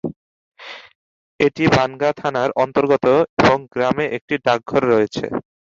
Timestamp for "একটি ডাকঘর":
4.17-4.81